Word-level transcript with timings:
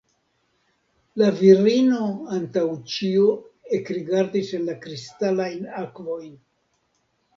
La 1.21 1.27
virino 1.41 1.99
antaŭ 2.37 2.63
ĉio 2.93 3.27
ekrigardis 3.81 4.51
en 4.61 4.67
la 4.71 4.79
kristalajn 4.87 5.73
akvojn. 5.87 6.33